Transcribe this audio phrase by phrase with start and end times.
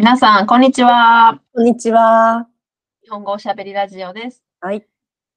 [0.00, 1.42] 皆さん、こんにちは。
[1.52, 2.48] こんにちは。
[3.02, 4.42] 日本語おしゃべりラジオです。
[4.58, 4.86] はい。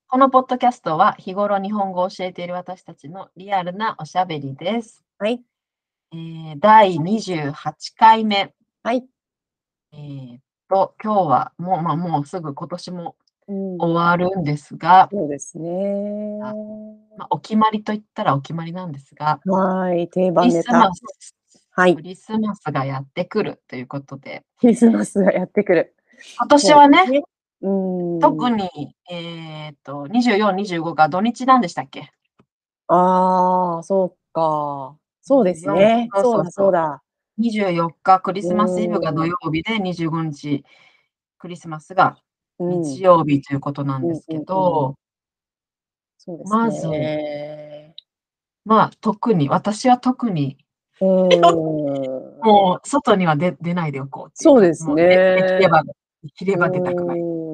[0.07, 5.03] このポッドキャストは日頃日本語を教えている私たちのリアルなおしゃべりです。
[5.19, 5.41] はい。
[6.13, 7.53] えー第28
[7.97, 8.53] 回目。
[8.83, 9.03] はい。
[9.91, 10.39] えーっ
[10.69, 13.17] と、今日はもう、まあ、もうすぐ今年も
[13.49, 16.39] うん終わるんですが、そうですね。
[16.41, 16.53] あ
[17.17, 20.07] まあ、お決まりといったらお決まりなんですが、はい。
[20.07, 20.95] 定ク番ネタリスマ。
[21.19, 21.35] ス、
[21.75, 22.03] はいク。
[22.03, 25.95] リスマスがやってくるということで、クリスマスがやってくる。
[26.37, 27.23] 今年はね、
[27.61, 27.69] う
[28.17, 28.19] ん。
[28.19, 32.11] 特に、えーっと、24、25が土日なんでしたっけ？
[32.87, 34.95] ああ、そうか。
[35.21, 36.09] そうですね。
[36.21, 37.01] そうだ、そうだ。
[37.39, 40.63] 24日クリスマスイブが土曜日で25日
[41.39, 42.17] クリスマスが
[42.59, 42.81] うん。
[42.81, 44.93] 日曜日ということなんですけど、
[46.19, 47.95] そうですまずね。
[48.65, 50.62] まあ特に私は特にうん。
[51.03, 55.91] もう外には出出ないでおこうそうですもねでできればで
[56.35, 57.19] きれば出たくない。
[57.19, 57.53] うん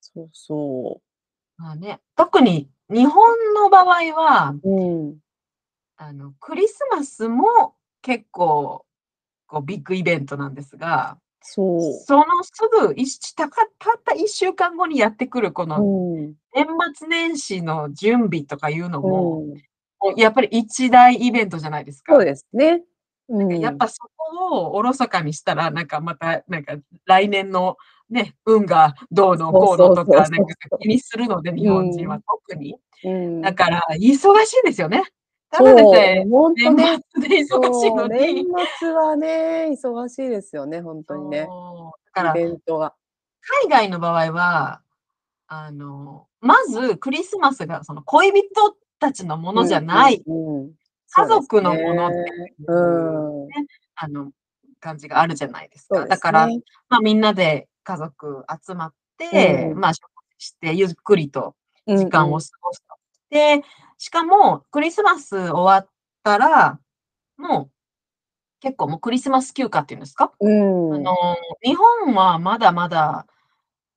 [0.00, 1.00] そうそ
[1.58, 4.70] まあね、特に日本の場合はう。
[4.70, 5.18] うん。
[5.98, 8.84] あのクリスマスも結構
[9.46, 11.80] こうビッグイベントなんですが、そう。
[12.04, 12.52] そのす
[12.86, 16.34] ぐ一たかたった1週間後にやってくるこのうん。
[16.54, 19.62] 年末年始の準備とかいうのも、うん
[20.16, 22.14] やっぱり一大イベントじゃないですか。
[22.14, 22.82] そうですね。
[23.28, 23.58] うん。
[23.60, 27.76] やっぱそこをおろそかにしたら、なんかまた、なんか来年の
[28.08, 32.76] ね、運がどうのこうのとか、なんか気にするので、日本人は特に。
[33.04, 35.04] うんだから、忙しいんですよね。
[35.50, 36.98] ただでさえ、年ね。
[37.14, 38.44] 末で忙しいのに。
[38.44, 38.44] 年
[38.78, 41.46] 末はね、忙しいですよね、本当にね。
[42.14, 42.94] だからイ、ベントが。
[43.62, 44.80] 海外の場合は、
[45.46, 50.60] あの、まずクリスマスがその恋人たちのものじゃない、うん。
[50.60, 50.72] うん
[51.08, 53.48] 家族のものってそうねいううん。
[53.94, 54.32] あの
[54.80, 55.96] 感じがあるじゃないですか。
[55.96, 56.08] すね。
[56.08, 56.48] だから、
[56.88, 59.80] まあ、みんなで家族集まって、うん。
[59.80, 60.02] まあ、食
[60.38, 61.54] 事して、ゆっくりと
[61.86, 62.94] 時間をうん過ごすと。
[63.30, 63.62] で、
[63.98, 65.88] しかも、クリスマス終わっ
[66.22, 66.78] たら、
[67.38, 67.70] もう、
[68.60, 70.94] 結構もうクリスマス休暇っていうんですか、うん。
[70.94, 71.16] あの、
[71.62, 73.26] 日本はまだまだ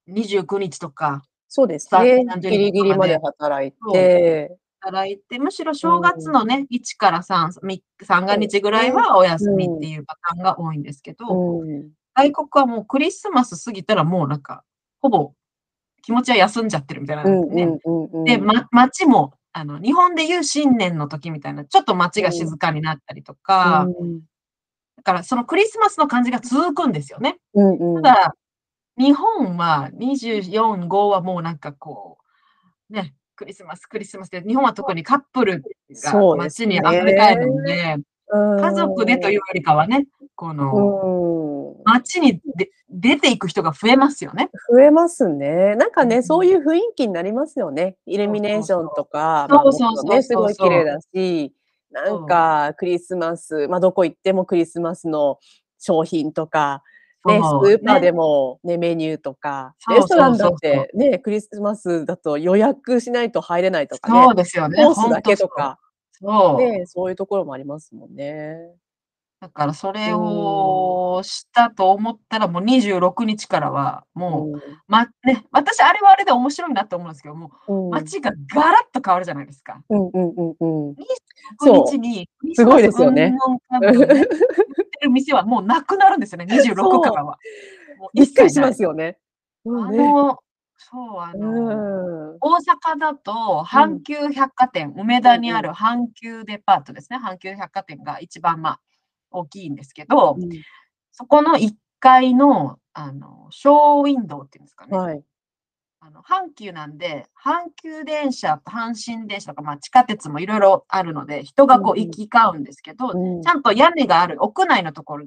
[0.08, 2.24] 29日とかそうですさね。
[2.30, 11.26] 30ギリギリまで働いて、働いて、むしろ正月のね、1から3、3, 3が日ぐらいはお休みっていうパターンが多いんですけど、
[11.62, 11.90] うん。
[12.16, 14.64] 外国はもうクリスマス過ぎたらもうなんか、
[15.02, 15.34] ほぼ
[16.02, 18.38] 気持ちは休んじゃってるみたいなうんんですね。
[18.38, 24.22] で、ま、街も、あの、日本でいう新年の時みたいな、ちょっと街が静かになったりとか、うん。
[24.98, 27.38] だからそのクリスマスの感じが続くんですよね。
[27.98, 28.36] ただ、
[28.98, 32.18] 日本は24、5はもうなんかこ
[32.90, 35.64] う、ね、クリスマス、クリスマスで、日本は特にカップル
[36.04, 40.06] が街に溢れ返るので、うん家族でというよりかはね、
[40.36, 44.50] この、うん街にで出ていく人が増えますよね。
[44.70, 45.76] 増えますね。
[45.78, 47.96] なんかね、うんそういう雰囲気になりますよね。
[48.06, 51.54] イルミネーションとか、そうそうそうね、すごい綺麗だし、
[51.92, 55.40] なんかクリスマス、まあどこ行ってもクリスマスの
[55.80, 56.84] 商品とか、
[57.26, 64.84] ね、スーパーでねも、ね、メニューとか、レストランだってね、クリスマスだと予約しないと入れないとかねそう、ですよね。
[64.84, 65.80] コースだけとか。
[66.12, 68.58] そうね、そういうところもありますもんね。
[69.42, 79.82] だからそれをしたと思ったらもう26日からはもう、ま、ね、私あれはあれで面白いなと思うんですけども、う街がガラッと変わるじゃないですか。
[79.90, 80.96] うんうんうんうん。
[81.62, 83.34] 26日にすごいですよね。
[83.74, 87.38] ってる店はもうなくなるんですよね、26からは。
[87.98, 89.18] もうびっくりしますよね。
[89.66, 90.40] あの、
[90.76, 92.38] そう、あの、うん。
[92.42, 92.58] 大
[92.94, 98.80] 阪だと阪急百貨店、梅田にある阪急デパートですね、阪急百貨店が一番まあ
[99.32, 100.38] 大きいんですけど、
[101.12, 105.24] そこの1階のあのショーウィンドウっていうんですかね、はい。
[106.02, 115.26] あの阪急なんで、阪急電車と阪神電車とか、まあ、地下鉄もいろいろあるので、人がこううんうん行き交うんですけど、うんちゃんと屋根がある屋内のところ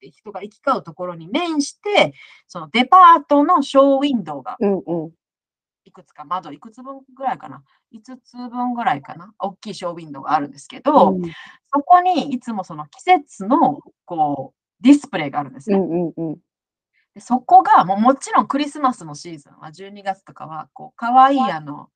[0.00, 2.14] で人が行き交うところに面して、
[2.46, 5.10] そのデパートのショーウィンドウがうんうん。
[5.88, 7.62] いくつか窓、いくつ分ぐらいかな
[7.94, 11.22] ?5 つ分ぐらいかな大きいショーウィンドウがあるんですけど、うん
[11.70, 15.76] そこにいつもその季節のこうディスプレイがあるんですね。
[15.76, 16.38] うんうんうん。
[17.14, 21.90] でそこがもうもちろんクリスマスのシーズンは12月とかはこう可愛いあの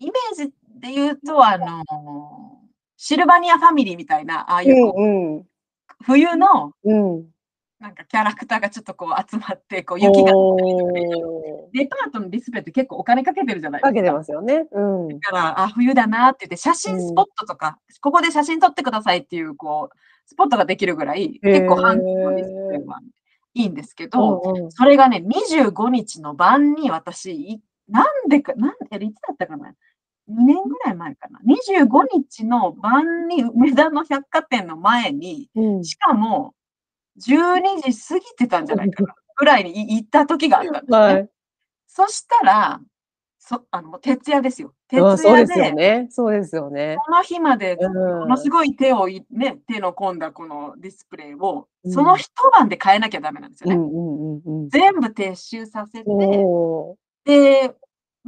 [0.00, 1.84] イメージで言うとあの
[2.96, 5.06] シルバニアファミリーみたいなああいうこうう
[5.38, 5.46] ん
[6.04, 6.72] 冬の。
[7.78, 11.35] なんかキャラクターがちょっとこう集まってこう雪が降ったりとかお
[11.72, 14.18] デパートのディスプレイって結構お金かけてるじゃないーかけてですか。
[14.18, 14.66] ますよね。
[14.70, 15.08] うん。
[15.08, 19.96] だからあ冬だなって言って写真スポットとか、ここで写真撮ってくださいっていうこう
[20.26, 23.00] スポットができるぐらい結構半期のディスプレイは
[23.54, 29.72] いいんですけど、うんうんそれがね、25日の晩に私、いなんでか、なんで、いつだったかな ?2
[30.28, 36.54] 年ぐらい前かな？25日の晩に梅田の百貨店の前に、うんしかも
[37.18, 39.14] 12時過ぎてたんじゃないかな？
[39.36, 40.98] ぐらいにい行った時があったんですね。
[40.98, 41.28] はい。
[41.96, 42.80] そしたら、
[43.38, 44.74] そあの徹夜ですよ。
[44.86, 46.06] 徹まあそう夜で、ですよね。
[46.10, 46.98] そうですよね。
[47.06, 53.76] この日までうんものすごい手をい、ね、手の込んだこのディスプレイを、うんその一晩で変えなきゃダメなんですよね。
[53.76, 54.68] うんうんうんうん。
[54.68, 56.10] 全部撤収させて、
[57.24, 57.74] で、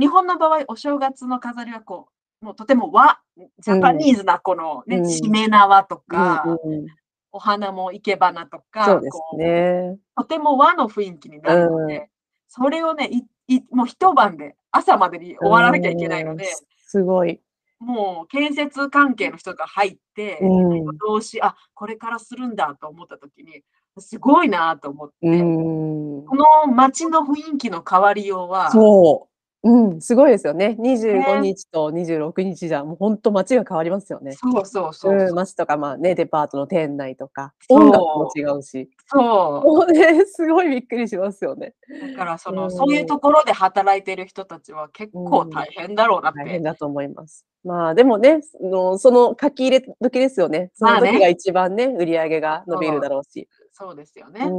[0.00, 2.08] 日本の場合、お正月の飾りはこ
[2.40, 6.86] う、もうとても和、ジャパニーズなこのね、うんしめ縄とか、うんうん
[7.30, 9.98] お花も生け花とか、そうですね。
[10.16, 12.06] とても和の雰囲気になるので、うん
[12.50, 16.50] それをねいい、もう一晩で朝までに終わらなきゃいけないので、うん
[16.90, 17.40] すごい。
[17.80, 23.62] もう建設関係の人が入って、うんどうし、あこれからするんだと思った時に、
[23.98, 26.24] すごいなと思って、うん。
[26.26, 29.27] この街の雰囲気の変わりようは、そ
[29.62, 29.70] う。
[29.70, 30.76] うん、すごいですよね。
[30.78, 34.32] 25ね日と26日じゃ、もう本当街が変わりますよね。
[34.32, 38.88] そうそうそううん、そう、街とか、まあね、デパートの店内とか、そう音楽も違うし。
[39.06, 41.74] そもうね、すごいびっくりしますよね。
[41.88, 42.12] う。
[42.12, 46.40] だからその、うんそういうところで働いている人たちは結構大変だろうなって。
[46.40, 47.44] 大変だと思います。
[47.64, 50.70] まあでもね、そのその書き入れ時ですよね。
[50.74, 53.48] そのまあね時が一番ね、売り上げが伸びるだろうし。
[53.72, 54.44] そうですよね。
[54.44, 54.50] うん。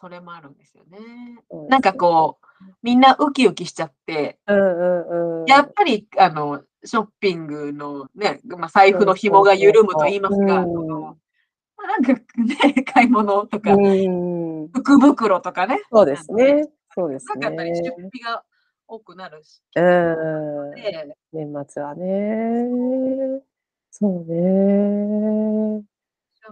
[0.00, 0.98] それもあるんですよね。
[1.68, 2.46] なんかこう、
[2.84, 5.46] みんなウキウキしちゃって、うんうんうん。
[5.46, 11.16] やっぱりあのショッピングのね、まあ、財布の紐が緩むと言いますか、うんま
[11.78, 14.68] あ、なんかね、 買い物とか、うん。
[14.68, 16.68] 福袋とかね、そうですね。
[16.94, 17.88] そうですなかったり出ね。
[17.90, 18.44] 費が
[18.86, 20.74] 多くなるし、うん。
[20.76, 22.68] で年末はね。
[23.90, 25.82] そうね。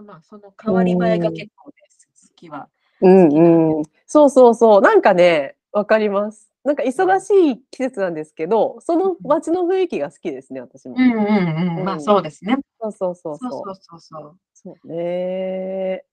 [0.05, 2.67] まあ、その変わり映えが結構です、好きは。
[3.01, 3.83] うんうん。
[4.05, 4.81] そうそうそう。
[4.81, 6.49] なんかね、わかります。
[6.63, 10.95] なんか忙しい季節なんですけど、その街の雰囲気が好きですね、私も。
[10.97, 12.57] うんうんうん、まあそうですね。
[12.81, 13.75] そうそうそうそうそう。
[13.79, 16.03] そうそうね。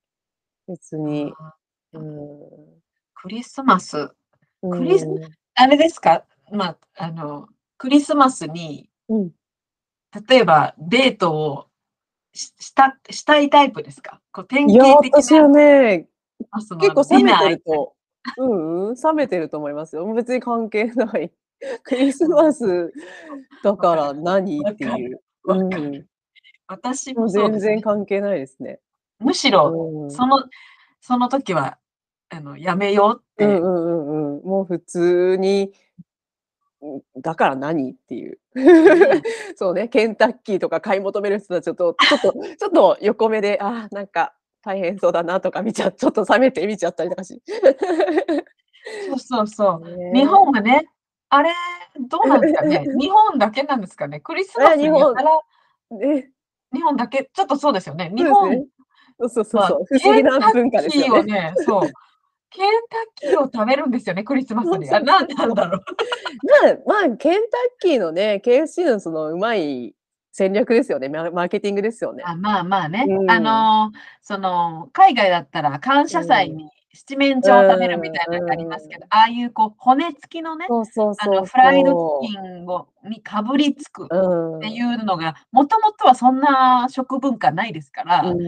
[0.69, 1.32] 別に。
[3.14, 4.10] クリスマス、
[4.62, 5.06] うんクリス
[5.54, 7.48] あれですか、まあ、あの、
[7.78, 9.31] クリスマスに、うん
[10.28, 11.66] 例えばデートを
[12.32, 14.20] ししたしたいタイプですか？
[14.32, 16.06] こう典いや、型的私はなね、マスの
[16.54, 17.94] 結構冷めてると、
[18.38, 20.12] うんうん、冷めてると思いますよ。
[20.14, 21.32] 別に関係ない。
[21.84, 22.92] クリスマス
[23.62, 25.20] だから何っていう。
[25.46, 26.06] うん
[26.66, 27.58] 私もう全。
[27.58, 28.80] 然関係ないですね。
[29.18, 30.42] むしろ、うんその、
[31.00, 31.78] その時は、
[32.30, 34.44] あの、やめようって、うんうんうんうん。
[34.44, 35.72] もう普通に、
[36.80, 38.38] うんだから何っていう。
[39.56, 44.34] そうね、ケンタッキーとか買い求める人たちちょっと、ちょっと、ちょっと横目で、あーなんか
[44.64, 47.43] 大変そうだなとか見ちゃ、ちょっと冷めて見ちゃったりとかし。
[49.08, 49.96] そうそうそう。
[49.96, 50.87] ね日本はね、
[51.28, 51.50] あれ、
[52.08, 52.84] どうなんですかね？
[52.99, 54.20] 日本だけなんですかね？
[54.20, 55.40] クリスマスに日本やたら
[55.90, 56.31] ね、
[56.72, 58.11] 日本だけ、ちょっとそうですよね。
[58.16, 58.64] 日本
[59.20, 61.25] そうそうそうそうはそう、不思議な文化ですよね。
[61.25, 61.93] ケンタッキーをね、そう。
[62.50, 64.88] ケンタッキーを食べるんですよね、クリスマスに。
[64.90, 65.84] あ、なんなんだろう。
[66.87, 67.40] まあ、まあ、ケンタッ
[67.81, 69.94] キーのね、KFC のそのうまい
[70.36, 72.25] 戦略ですよね、ママーケティングですよね。
[72.26, 80.72] あまあまあね、うんあのーその海外だったら感謝祭に七面鳥を食べるみたいなのがありますけど、ああいうこう骨付きのね、あ。
[81.29, 84.60] のフライドチキンをにかぶりつくっうん。
[84.60, 88.38] ていうのが、もともとはそんな食文化ないですから、うん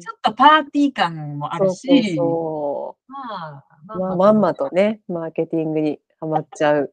[0.00, 2.16] ちょっとパーティー感もあるし。
[2.18, 3.62] ま
[4.12, 6.92] あ、まんまとね、マーケティングにはまっちゃう。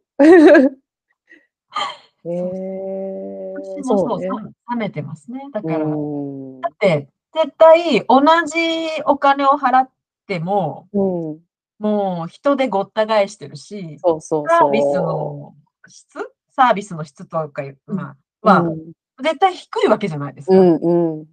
[2.26, 4.28] えー、私もそう、ね。
[4.70, 5.42] 冷めてますね。
[5.52, 6.62] だうから、ん。
[6.62, 8.60] だって絶対同じ
[9.06, 9.90] お金を払っ
[10.28, 11.40] ても、うん。
[11.80, 14.46] もう人でごった返してるし、そうそう。
[14.48, 15.54] サービスの
[15.88, 20.58] 質サービスの質とか、まあ、はうん絶対低いわけじゃないですか。
[20.58, 21.26] うんうん。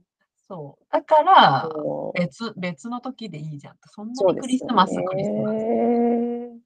[0.46, 0.84] そう。
[0.92, 1.68] だから、
[2.14, 3.88] 別、別の時でいいじゃんと。
[3.88, 5.54] そんなにクリスマス、よねクリスマス。
[5.54, 6.60] うん。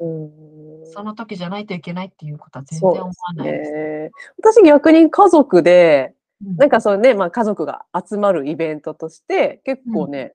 [0.00, 0.45] うん。
[0.92, 3.72] その時じゃないといけないっていうことは全然思わないです。
[3.72, 4.10] ね。
[4.38, 6.16] 私逆に家族で、うん
[6.56, 10.34] なんかそうね、まあ家族が集まるイベントとして、結構ね、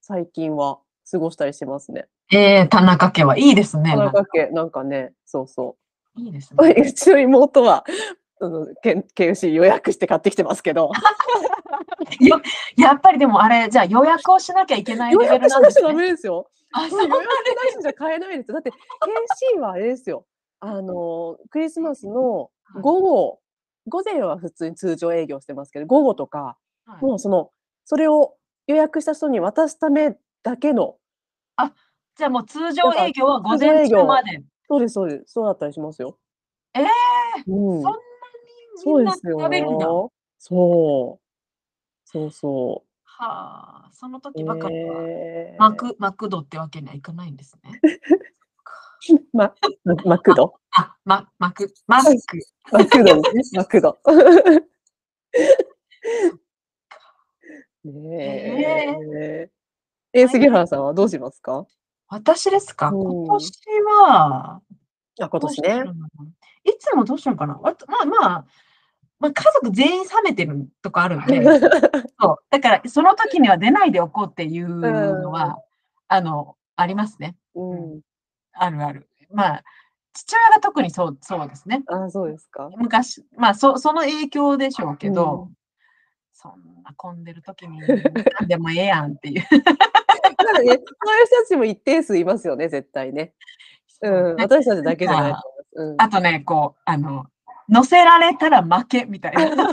[0.00, 0.78] 最近は
[1.10, 2.06] 過ごしたりしてますね。
[2.32, 3.90] えー、田中家はいいですね。
[3.90, 5.76] 田中家、なんかね、そうそ
[6.16, 6.64] いいですう。
[6.64, 6.74] ね。
[6.78, 7.84] うちの妹は、
[8.38, 10.92] その、け KFC 予約して買ってきてますけど、
[12.20, 12.40] よ
[12.76, 15.98] やっぱりでもあれ、じゃあ予約をしなきゃいけないレベ予約ルなんですねしなきゃダ。
[15.98, 16.48] メですよ。
[16.72, 18.54] あ、予そう約なしじゃ買えないですよ。
[18.54, 20.26] だって KFC はあれですよ。
[20.60, 22.50] あの、クリスマスの
[22.80, 23.40] 午後、
[23.88, 27.50] 午前は普通に通常営業してますけど、午後とか、はいもうその、
[27.84, 28.36] それを
[28.66, 30.96] 予約した人に渡すためだけの
[31.56, 31.72] あ、
[32.16, 34.42] じゃあもう通常営業は午前営業中まで。
[34.68, 35.24] そうですそうです。
[35.26, 36.18] そうだったりしますよ。
[36.74, 36.84] ええ、
[37.46, 37.82] うん。
[37.82, 37.98] そんなに
[38.86, 39.86] みんな食べるんだ。
[39.86, 40.12] よ。
[40.38, 41.30] そう。
[42.04, 42.84] そうそ
[43.22, 44.20] はあ、そのう。
[44.20, 47.80] 時ばかりは、えマクマクドってわけにはいかないんですね。
[49.32, 50.54] ま、ママクド？
[50.72, 52.38] あ、ま、マク、マック。
[52.72, 53.22] マクドね。
[53.54, 53.98] マクド。
[57.84, 59.50] ねえ。
[60.12, 61.66] え、杉原さんはどうしますか？
[62.08, 62.88] 私ですか？
[62.88, 63.52] うん今年
[64.02, 64.60] は、
[65.20, 65.84] あ、今年ね。
[66.64, 67.54] いつもどうしようかな。
[67.54, 68.46] まあまあ、
[69.20, 71.42] まあ、家族全員冷めてるとこあるんで、
[72.18, 75.62] そう、だからその時には出ないでおこうっていうのは、
[76.08, 77.36] あの、ありますね。
[77.54, 78.00] うん。
[78.52, 79.08] あるある。
[79.30, 79.64] まあ、
[80.14, 81.82] 父親が特にそうそうですね。
[81.86, 82.70] あ、そうですか。
[82.76, 85.54] 昔、まあそその影響でしょうけど、う
[86.32, 89.42] そんな混んでる時に何でもええやんっていう。
[89.42, 93.34] そういう人たちも一定数いますよね、絶対ね。
[94.02, 95.38] うん私たちだけじゃないと
[95.76, 95.92] 思います。
[95.92, 95.96] うん。
[95.98, 97.26] あとね、こう、あの、
[97.70, 99.50] 乗せられたら負けみたいな。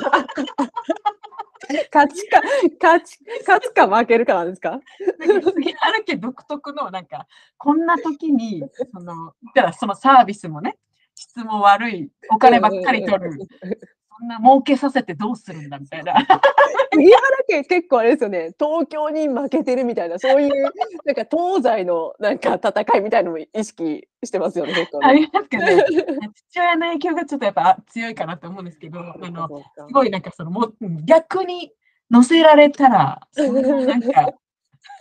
[1.94, 2.42] 勝ちか、
[2.82, 4.80] 勝ち、勝つか負けるかなんですか？
[5.20, 7.28] 杉原家独特のなんか、
[7.58, 8.64] こんな時に、
[8.94, 10.78] その、じゃあそのサービスもね、
[11.16, 13.32] 質も悪い、お金ばっかり取る、
[14.20, 16.14] そんな儲けさせてどうするんだみたいな。
[16.94, 25.22] 杉原家結構あれですよね、東京に負けてるみたいな、そういうなんか東西のなんか戦いみたいのも意識してますよね、結構あね。
[25.22, 25.86] りますけど、ね、
[26.50, 30.72] 父親の影響がちょっとやっぱ強いかなと思うんですけど、あの、すごいなんかそのも
[31.06, 31.72] 逆に
[32.10, 34.34] 乗せられたら、そんななんか、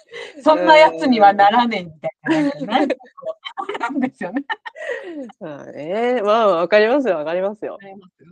[0.43, 2.77] そんなやつにはならねえみたいな、
[3.79, 4.45] なんですよね。
[5.41, 7.79] まあね、まあわかりますよ、わかりますよ。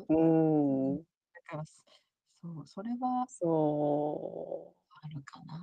[0.08, 1.02] うん、だ
[1.46, 4.84] から、そう、それはそう。
[5.02, 5.60] あるかな。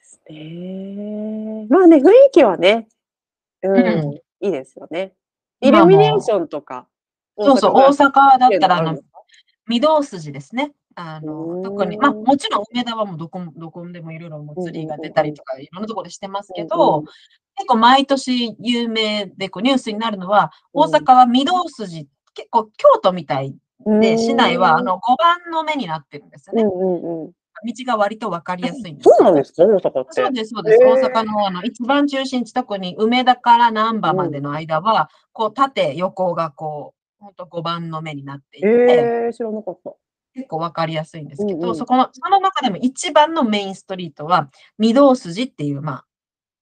[0.00, 1.66] ですね。
[1.68, 2.88] まあね、雰囲気はね、
[3.62, 5.12] うん、うんいいですよね。
[5.60, 6.86] イまあルミネーションとか。
[7.38, 8.98] そうそう、大阪阪だったら、あの
[9.68, 10.72] 御堂筋ですね。
[10.94, 17.02] あの、ん特に、まあ、もちろん梅田はもうどこも、どこでもいろいろもうツリーが出たりとか、いろんなところでしてますけど、
[17.56, 23.54] 結構毎年有名でこうニュースになるのは、うん大阪は御堂筋、結構京都みたい
[23.86, 26.62] で、市内はあ、の5番の目になってるんですよね。
[26.62, 27.30] うんうんうん。
[27.62, 29.08] 道が割と分かりやすいんです。
[29.08, 30.08] そうなんですか、大阪って。
[30.10, 30.78] そうです、そうです。
[30.78, 39.92] 大阪のあの一番中心地、特に梅田から難波までの間は、こう縦、横がこう、本当5番の目になっていて、えー、知らなかった。
[40.34, 41.76] 結構分かりやすいんですけど、うんうん。
[41.76, 46.04] そこの、その中でも一番のメインストリートは、御堂筋っていう、まあ、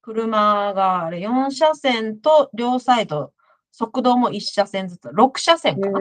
[0.01, 3.31] 車があれ4車線と両サイド、
[3.71, 5.99] 速度も1車線ずつ、6車線かな。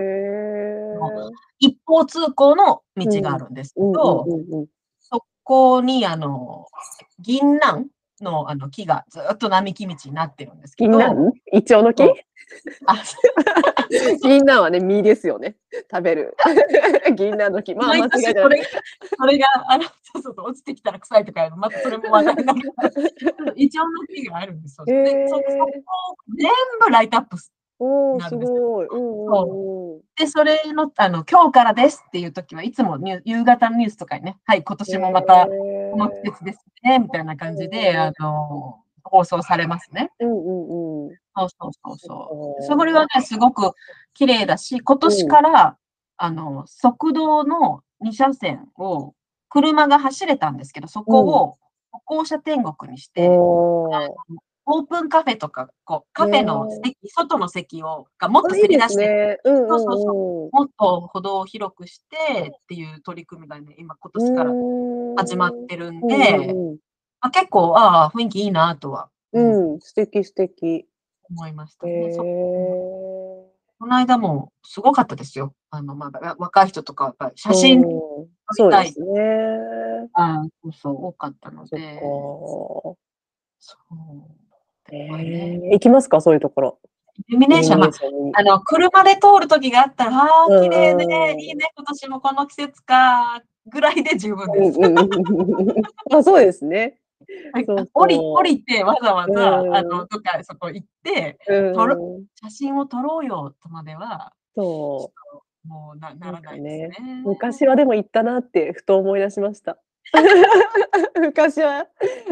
[1.58, 4.24] 一方通行の道があるんですけうんど、
[5.00, 6.66] そこに、あの、
[7.18, 7.88] 銀杏
[8.22, 11.32] のあの木がずっと並木道になってるんですけど、銀杏？
[11.52, 12.02] イチョウの木？
[12.86, 13.02] あ、
[14.22, 15.56] 銀杏はね、実ですよね。
[15.90, 16.36] 食べる。
[17.14, 17.74] 銀杏の木。
[17.74, 18.34] まあ、間違毎いない。
[18.34, 18.66] 年それが、
[19.18, 22.60] それが、あの、そうそうそう、落ちてきたら臭いとか、またそれも話題になる。
[23.56, 24.84] イチョウの木があるんですよ。
[24.84, 25.66] でそそこを
[26.36, 26.50] 全
[26.80, 27.36] 部ライトアップ
[27.80, 28.86] おー、すなんですごい。
[28.86, 30.02] うんう。
[30.16, 40.10] で、それの、あの、今日からですっていう時はいつもニュ夕方のニュースとかにね、はい、今年もまた、この季節ですね、みたいな感じで、あの、放送されますね。
[40.20, 41.16] うんうんうん。
[41.36, 42.62] そうそうそうそう。
[42.62, 43.72] そそれはね、すごく
[44.14, 45.76] 綺麗だし、今年から、
[46.16, 49.14] あの、側道の2車線を、
[49.50, 51.58] 車が走れたんですけど、そこを
[51.90, 54.08] 歩行者天国にして、おー
[54.70, 59.38] オープンカフェとか、こう、カフェの席、外の席を、がもっといいでせり出して、すね。
[59.44, 60.50] うんうんそうそうそうん。
[60.52, 64.52] もっと歩道を広くしてっていう取り組みがね、今、今年から
[65.16, 66.76] 始まってるんで、うん
[67.20, 69.08] あ結構、ああ、雰囲気いいなとは。
[69.32, 69.72] うん。
[69.74, 70.86] うん、素敵素敵。
[71.30, 71.86] 思いました。
[71.86, 72.12] へね。
[73.80, 75.52] この間もすごかったですよ。
[75.70, 80.08] あの、まあ、わ若い人とか、やっぱり写真、うんそうですね。
[80.14, 84.94] あそうそう、多かったので、そう。
[84.94, 86.22] 行きますか？
[86.22, 86.78] そういうところ。
[87.28, 87.90] イルミネーション、まあ
[88.36, 94.78] あの、車で通る時があったら、ああ、綺麗ね、いいね、今年もこの季節か、ぐらいで十分です。
[96.10, 96.96] あ、そうですね。
[97.92, 101.96] 降り、降りて、わざわざ、うんあの、とか、そこ行って、うん撮る
[102.42, 105.12] 写真を撮ろうよ、とまでは、そ
[105.64, 107.22] もうなならないですね。
[107.24, 107.28] う。
[107.28, 109.78] 昔はでも行ったなってふと思い出しました。
[111.20, 111.86] 昔は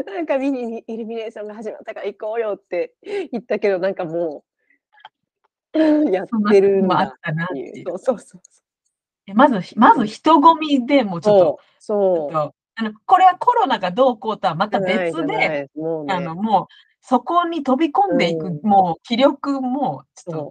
[0.07, 4.45] なんか見にイルミネーションが始まったから行こうよって言ったけどなんかも
[5.75, 5.75] う
[6.11, 7.85] やってるんだっていうっていう。
[7.87, 8.41] そうそうそう
[9.29, 12.55] えまず、まず人混みでもうちょっと、そう。
[12.79, 15.71] あの、これはコロナがどうこうとはまた別で。
[15.75, 16.41] もうあの、ね。
[16.43, 16.67] もう、
[17.01, 18.61] そこに飛び込んでいく、うん。
[18.63, 20.51] もう気力も、ちょっそ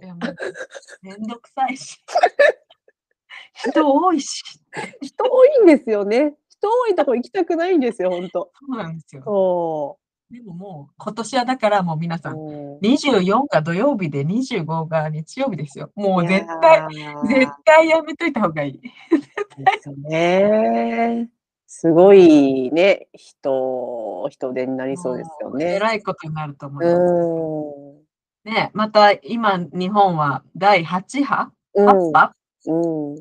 [1.02, 1.98] めんどくさいし。
[3.54, 4.42] 人多いし。
[5.00, 6.34] 人多いんですよね。
[6.48, 8.50] 人多いとこ行きたくないんですよ、ほんと。
[8.58, 9.22] そうなんですよ。
[9.24, 12.18] そでももう、今年はだからもう皆う。
[12.18, 12.78] さん、うん。
[12.80, 15.92] 24が土曜日で25が日曜日ですよ。
[15.94, 16.88] もいう絶対、や
[17.28, 18.80] 絶対やめといた方がいい。
[18.80, 18.90] で
[19.80, 21.28] すよね。
[21.68, 25.78] すごいね、人人手になりそうですよね。
[25.78, 28.48] らいことになると思います。
[28.48, 31.50] ね、また今、日本は第8波？
[31.74, 31.88] うん。
[31.88, 32.32] 8波？
[32.66, 33.20] うん。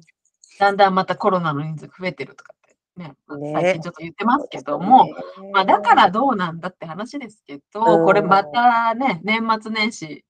[0.59, 3.51] だんだんまたコロナの人数増えてるとかってね、ま、ね。
[3.53, 4.85] 最近ちょっと言ってますけどね。
[4.85, 5.07] も、
[5.51, 10.23] ま、だからどうなんだって話ですけど、これまたね、年末年始、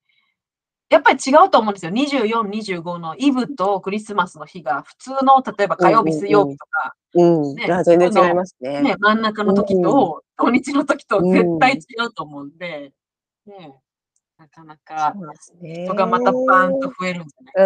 [0.90, 1.92] やっぱり違うと思うんですよ。
[1.92, 7.54] 24、25のイブとクリスマスの日が普通の例えば火曜日、水曜日とか、うん。
[7.54, 8.82] ね、あ、全然違いますね。
[8.82, 9.82] ね、真ん中の時うん。
[9.82, 11.32] と、土日の時とうん。
[11.32, 12.92] 絶対違うと思うんで、
[13.46, 13.74] ね、
[14.38, 16.94] なかなかそうです人がまたバーンとね。
[16.98, 17.60] 増えるんじゃないか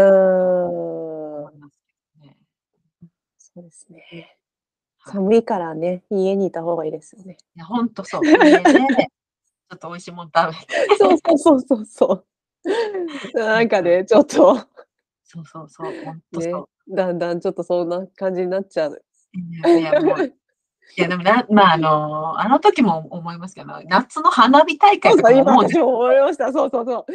[1.59, 1.71] な。
[3.39, 4.39] そうですね。
[4.99, 5.15] はい。
[5.15, 7.37] 寒いからね、家にいた方がいいですよね。
[7.57, 8.25] いや、ほんとそう。
[8.25, 10.97] 家で、 ちょっと美味しいもん食べて。
[10.97, 13.39] そうそうそうそうそう。
[13.39, 14.57] なんかね、ちょっと
[15.25, 16.97] そうそうそう、ほんとね、そう。
[16.97, 19.05] だんだんちょっとそんな感じになっちゃう。
[19.35, 20.25] いやいや、もう、
[20.97, 26.53] いやでもなまあ、あの、あの時も思いますけど、夏の花火大そうそう、会とかももう今私も思いました。
[26.53, 27.13] そうそうそう。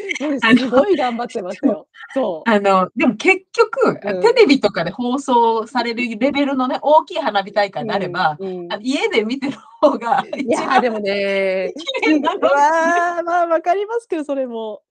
[0.57, 1.87] すごい頑張ってましたよ。
[2.13, 2.49] そう。
[2.49, 4.21] あの、でも結局、うん。
[4.21, 8.73] テレビとかで放送されるレベルのね、大きい花火大会うん、であれば、うん。
[8.73, 12.43] あ、家で見てる方がいや、でもね、綺麗なのに。
[12.45, 14.81] わあ、まあ、分かりますけど、それも。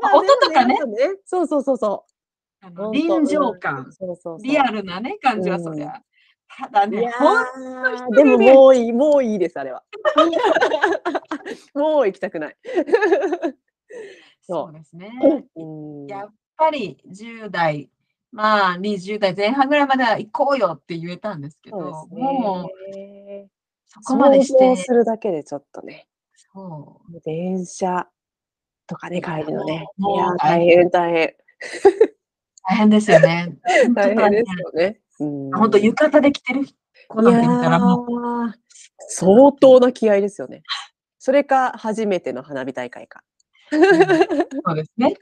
[0.00, 0.76] ま、あ、で音とかね。
[1.24, 2.12] そうそうそうそう。
[2.66, 5.42] あの、臨場うん、感、そうそうリアそルなね、感う。
[5.42, 5.88] じはそりうん。
[5.88, 6.02] ゃ。
[6.56, 7.12] ただね、
[8.16, 9.84] でももういいもういいです、あれは。
[11.74, 12.56] もう行きたくない。
[14.42, 15.10] そそうですね。
[16.08, 17.90] やっぱり10代、
[18.32, 23.48] まあ、20代前半ぐらいまでは行こうよって言えたんですけそうでど、すもうね。
[23.86, 26.08] そこまでしてするだけでちょっとね。
[26.34, 27.20] そう。
[27.24, 28.08] 電車
[28.86, 29.86] とかね、帰るのね。
[29.98, 30.78] いや、大大変。
[30.78, 31.34] 変大変。
[32.68, 33.56] 大変ですよね。
[33.94, 35.00] 大変ですよね。
[35.20, 35.82] うあ、ほんとん。
[35.84, 36.66] 浴衣で着てる
[37.08, 38.00] 子いなんて見たらもう
[38.48, 38.54] や、
[39.08, 40.64] 相当な気合いですよね。
[41.18, 43.22] それか、初めての花火大会か。
[43.90, 44.24] うん、
[44.66, 45.14] そうですね。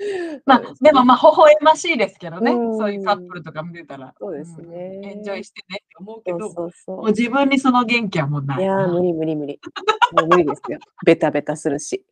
[0.47, 1.05] ま、 そうでも、ね。
[1.05, 3.29] ま、微笑ましいですけどうね、そういうカップん。
[3.35, 5.45] ルとか見てたら、そうですうん、エンジョイね。
[5.45, 8.59] してねって思うけそうど、そうそもう自分にその元気はもうう。
[8.59, 9.03] いないや、無な。
[9.03, 9.61] 理無理無理。
[10.11, 10.79] もう無理ですよ。
[11.05, 12.05] ベタベタするし。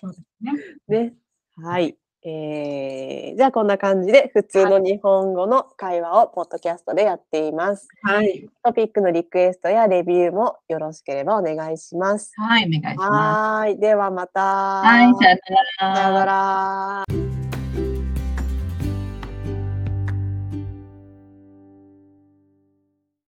[0.00, 0.52] そうですね。
[0.88, 1.14] ね。
[1.56, 1.96] はい。
[2.28, 4.70] えー、じゃあこんな感じで、普通はい。
[4.70, 7.86] の日本語の会話をポッドキャストでやっています。
[8.02, 8.48] はい。
[8.64, 12.32] トピックのリクエストやレビューもよろしければお願いします。
[12.36, 13.10] はい、お願いします。
[13.12, 13.78] はーい。
[13.78, 14.28] ではま
[14.82, 15.18] はい、た。
[15.24, 15.36] さよ
[15.78, 17.04] なさようなら。
[17.06, 17.25] ら。